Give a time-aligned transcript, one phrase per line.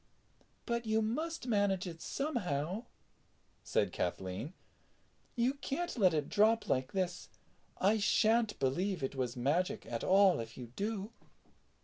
[0.65, 2.85] "But you must manage it somehow,"
[3.63, 4.53] said Kathleen;
[5.35, 7.29] "you can't let it drop like this.
[7.77, 11.11] I shan't believe it was magic at all if you do."